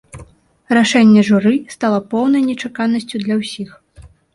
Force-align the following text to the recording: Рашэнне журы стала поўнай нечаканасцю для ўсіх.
Рашэнне 0.77 1.21
журы 1.29 1.53
стала 1.75 2.03
поўнай 2.17 2.43
нечаканасцю 2.51 3.15
для 3.27 3.35
ўсіх. 3.45 3.69